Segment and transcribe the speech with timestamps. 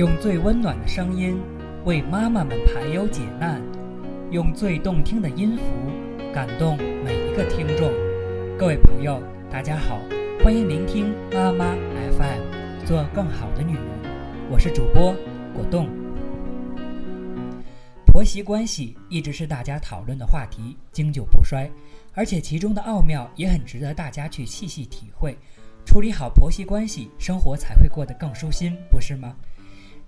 [0.00, 1.38] 用最温暖的声音
[1.84, 3.60] 为妈妈们排忧解难，
[4.30, 5.62] 用最动听的音符
[6.32, 7.92] 感动每一个听众。
[8.58, 10.00] 各位朋友，大家好，
[10.42, 11.76] 欢迎聆听妈妈
[12.16, 13.84] FM，做更好的女人。
[14.50, 15.14] 我是主播
[15.52, 15.86] 果冻。
[18.06, 21.70] 婆媳关系一直是大家讨论的话题，经久不衰，
[22.14, 25.36] 而且其中的奥妙也很值得大家去细细体会。
[25.84, 29.36] 处理好婆媳关系，生活才会过得更舒心，不是吗？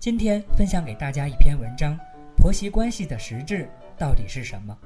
[0.02, 1.96] 今天分享给大家一篇文章：
[2.36, 4.76] 婆媳关系的实质到底是什么？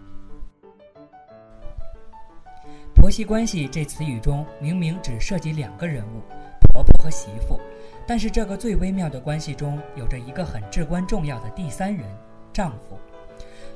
[2.95, 6.21] 婆媳关系这词语中明明只涉及两个人物，
[6.69, 7.59] 婆婆和媳妇，
[8.07, 12.05] 但是这个最微妙的关系中有着一个很至关重要的第三人——
[12.53, 12.99] 丈夫。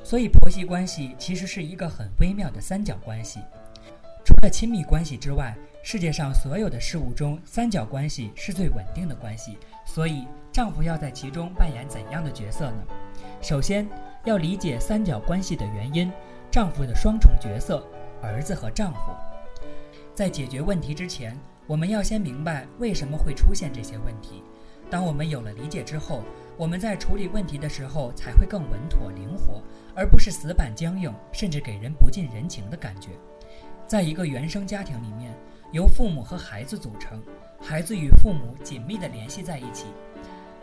[0.04, 3.40] 所以，婆媳关系其实是一个很微妙的三角关系。
[4.26, 9.56] 除了亲密关系之外，世界上所有的事物中，三角关系是最稳定的关系。
[9.86, 12.84] 所以，丈夫要在其中扮演怎样的角色呢？
[13.40, 13.88] 首先，
[14.24, 16.12] 要理解三角关系的原因，
[16.50, 17.86] 丈夫的双重角色——
[18.20, 19.12] 儿子和丈夫。
[20.12, 24.42] 在解决问题之前，我们要先明白为什么会出现这些问题。
[24.90, 26.24] 当我们有了理解之后，
[26.56, 29.62] 我们在处理问题的时候才会更稳妥灵活，
[29.94, 33.10] 而不是死板僵硬，甚至给人不近人情的感觉。
[33.86, 35.32] 在一个原生家庭里面，
[35.70, 37.22] 由父母和孩子组成，
[37.62, 39.86] 孩子与父母紧密地联系在一起。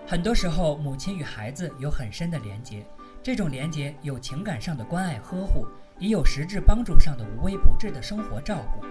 [0.09, 2.81] 很多时候，母亲与孩子有很深的连结，
[3.22, 5.67] 这种连结有情感上的关爱呵护，
[5.99, 8.88] 也有实质帮助上的无微不至的生活照顾。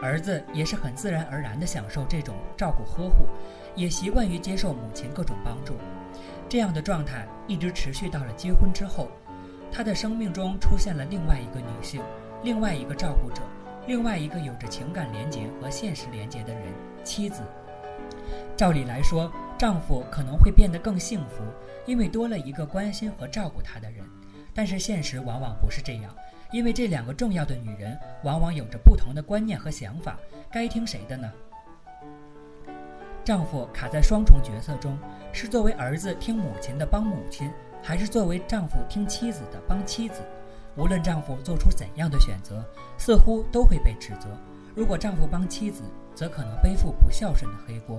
[0.00, 3.26] 儿子也是很自然而然地享受这种照顾呵护，
[3.74, 5.74] 也习惯于接受母亲各种帮助。
[6.48, 9.08] 这样的状态一直持续到了结婚之后，
[9.72, 12.00] 他的生命中出现了另外一个女性，
[12.44, 13.42] 另外一个照顾者。
[13.88, 16.62] 另外一个有着情感连结和现实连结的人，
[17.02, 17.42] 妻子。
[18.56, 21.42] 照理来说，丈夫可能会变得更幸福，
[21.86, 24.04] 因为多了一个关心和照顾他的人。
[24.52, 26.14] 但是现实往往不是这样，
[26.52, 30.18] 因为这两个重要的女人往往有着不同的观念和想法，
[30.50, 31.32] 该听谁的呢？
[33.24, 34.98] 丈夫卡在双重角色中，
[35.32, 37.50] 是作为儿子听母亲的帮母亲，
[37.82, 40.20] 还是作为丈夫听妻子的帮妻子？
[40.76, 42.64] 无论丈夫做出怎样的选择，
[42.98, 44.28] 似乎都会被指责。
[44.74, 45.84] 如果丈夫帮妻子，
[46.14, 47.98] 则可能背负不孝顺的黑锅；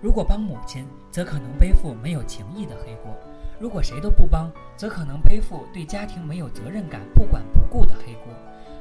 [0.00, 3.12] 如果帮母亲，则可能背负没有情义的黑锅；
[3.58, 8.32] 如果谁都不帮，则可能背负对家庭没有责任感、不管不顾的黑锅。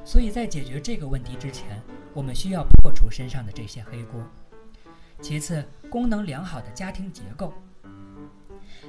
[0.03, 1.81] 所以在解决这个问题之前，
[2.13, 4.21] 我们需要破除身上的这些黑锅。
[5.21, 7.53] 其次，功能良好的家庭结构，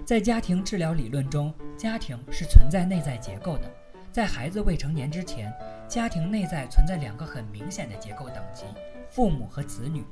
[0.04, 3.72] 在家庭治疗理论中，家庭是存在内在结构的。
[4.10, 5.53] 在孩子未成年之前，
[5.88, 8.64] 家庭内在存在两个很明显的结构等级：
[9.08, 10.04] 父母和子女。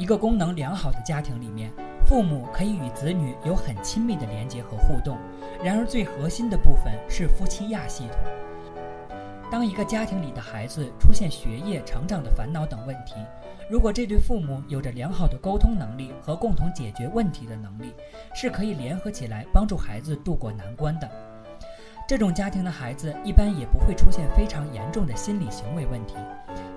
[0.00, 1.70] 一个功能良好的家庭里面，
[2.06, 5.18] 父母可以与子女有很亲密的连接和互动。
[5.62, 8.16] 然而，最核心的部分是夫妻亚系统。
[9.50, 13.16] 当一个家庭里的孩子出现学业、成长的烦恼等问题，
[13.68, 17.92] 如果这对父母有着良好的沟通能力和共同解决问题的能力，
[18.34, 21.06] 是可以联合起来帮助孩子渡过难关的。
[22.08, 26.14] 这种家庭的孩子一般也不会出现非常严重的心理行为问题。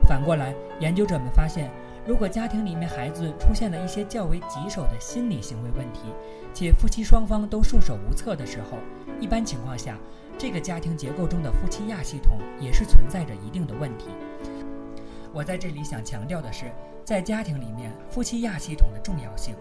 [0.06, 1.72] 反过来，研究者们发现，
[2.06, 6.02] 如果家庭里面孩子出现了一些较为棘手的心理行为问题，
[6.54, 8.78] 且夫妻双方都束手无策的时候，
[9.22, 9.98] 一般情况下，
[10.38, 14.10] 这个家庭结构中的夫妻亚系统也是存在着一定的问题。
[15.32, 16.72] 我在这里想强调的是，
[17.06, 19.56] 在家庭里面夫妻亚系统的重要性。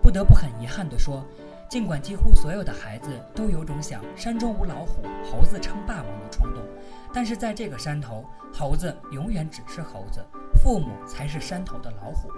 [0.00, 1.24] 不得不很遗憾地说。
[1.68, 6.62] 尽管几乎所有的孩子都有种想山中无老虎，猴子称霸王的冲动，
[7.12, 10.24] 但是在这个山头，猴子永远只是猴子，
[10.62, 12.30] 父母才是山头的老虎。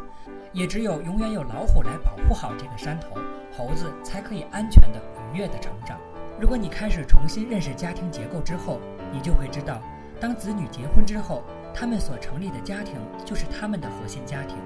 [0.52, 3.16] 也只有永远有老虎来保护好这个山头，
[3.56, 5.00] 猴子才可以安全的、
[5.32, 5.98] 愉悦的成长。
[6.40, 8.80] 如果你开始重新认识家庭结构之后，
[9.12, 9.80] 你就会知道，
[10.20, 14.56] 当子女结婚之后，他们所成立的家庭就是他们的核心家庭，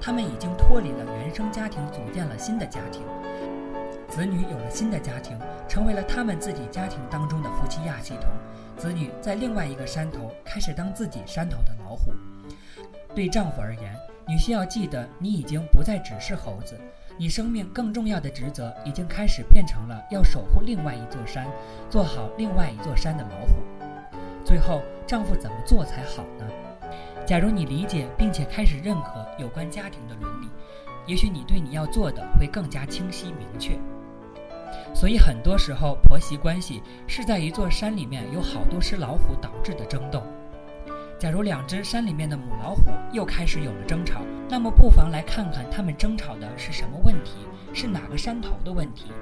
[0.00, 3.02] 他们已经脱离了原生家庭，组建了新的家庭。
[4.08, 8.24] 子女有了新的家庭，成为了他们自己家庭当中的夫妻亚系统。
[8.76, 12.12] 子女在另外一个山头开始当自己山头的老虎。
[13.14, 13.94] 对丈夫而言，
[14.26, 16.80] 你需要记得，你已经不再只是猴子，
[17.18, 21.46] 你生命更重要的职责已经开始变成了要守护另外一座山，
[21.88, 23.54] 做好另外一座山的老虎。
[24.44, 26.46] 最后，丈夫怎么做才好呢？
[27.26, 30.48] 假如你理解并且开始认可有关家庭的伦理，
[31.06, 33.78] 也许你对你要做的会更加清晰明确。
[34.94, 40.22] 所以很多时候，婆媳关系是在一座山里面有好多只老虎导致的争斗。
[41.20, 47.32] 假如两只山里面的母老虎又开始有了争吵，那么不妨来看看它们争吵的是什么问题，
[47.74, 49.12] 是哪个山头的问题。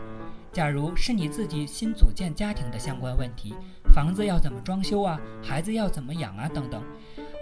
[0.53, 3.53] 假如是你自己新组建家庭的相关问题，
[3.93, 6.81] 房子要怎么装修啊，孩子要怎么养啊等等，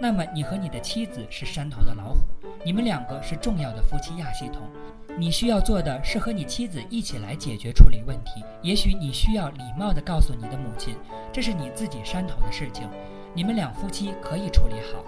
[0.01, 2.21] 那么你和你的妻子是山头的老虎，
[2.65, 4.63] 你们两个是重要的夫妻亚系统。
[5.19, 8.43] 你需要做的是和你妻子一起来解决处理问题。
[8.63, 10.95] 也许你需要礼貌地告诉你的母亲，
[11.31, 12.89] 这是你自己山头的事情，
[13.33, 15.03] 你们两夫妻可以处理好。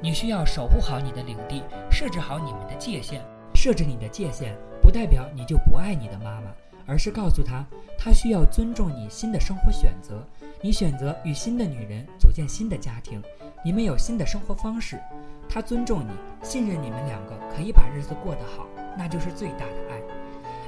[0.00, 3.22] 你需要守护好你的领地，设置好你们的界限。
[3.54, 6.52] 设置你的界限，不代表你就不爱你的妈妈。
[6.86, 7.64] 而是告诉他，
[7.98, 10.22] 他需要尊重你新的生活选择。
[10.60, 13.22] 你选择与新的女人组建新的家庭，
[13.64, 15.00] 你们有新的生活方式。
[15.48, 16.10] 他尊重你，
[16.42, 18.66] 信任你们两个可以把日子过得好，
[18.98, 20.00] 那就是最大的爱。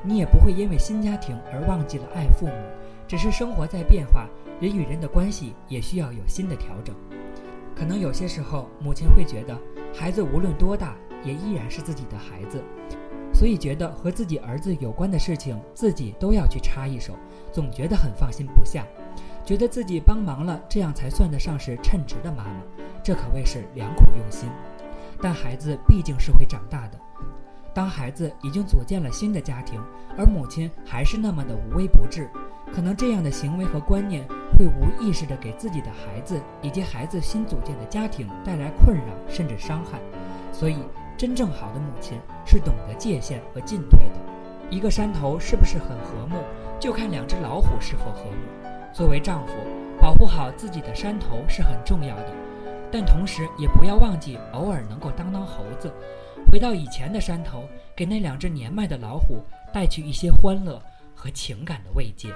[0.03, 2.53] 你也不会因为新家庭而忘记了爱父母。
[3.07, 4.27] 只是生活在变化，
[4.61, 6.95] 人与人的关系也需要有新的调整。
[7.75, 9.59] 可能有些时候，母亲会觉得，
[9.95, 12.63] 孩子无论多大，也依然是自己的孩子。
[13.35, 17.15] 所以觉得和自己儿子有关的事情，自己都要去插一手，
[17.53, 18.87] 总觉得很放心不下，
[19.45, 22.63] 觉得自己帮忙了，这样才算得上是称职的妈妈，
[23.03, 24.49] 这可谓是良苦用心。
[25.21, 26.99] 但孩子毕竟是会长大的，
[27.75, 29.79] 当孩子已经组建了新的家庭，
[30.17, 32.31] 而母亲还是那么的无微不至，
[32.73, 34.27] 可能这样的行为和观念
[34.59, 39.99] 会无意识地给自己的孩子以及孩子新组建的家庭带来困扰甚至伤害，
[40.53, 40.77] 所以。
[41.19, 44.17] 真正好的母亲是懂得界限和进退的。
[44.69, 46.37] 一个山头是不是很和睦，
[46.79, 48.37] 就看两只老虎是否和睦。
[48.93, 49.55] 作为丈夫，
[49.99, 52.35] 保护好自己的山头是很重要的，
[52.93, 55.91] 但同时也不要忘记偶尔能够当当猴子，
[56.53, 57.65] 回到以前的山头，
[57.97, 59.43] 给那两只年迈的老虎
[59.73, 60.79] 带去一些欢乐
[61.17, 62.33] 和情感的慰藉。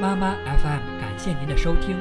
[0.00, 1.96] 妈妈 FM，感谢您的收听。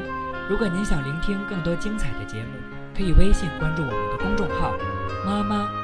[0.50, 2.82] 如果您想聆听更多精彩的节目。
[2.96, 4.76] 可以微信关注我们的公众号
[5.26, 5.81] “妈妈。